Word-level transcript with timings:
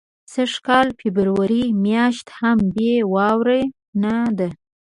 سږ 0.33 0.53
کال 0.67 0.87
فبرورۍ 0.99 1.65
میاشت 1.83 2.27
هم 2.39 2.57
بې 2.75 2.93
واورو 3.13 3.61
نه 4.01 4.15
ده. 4.37 4.49